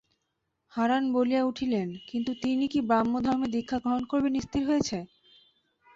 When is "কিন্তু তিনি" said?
2.09-2.65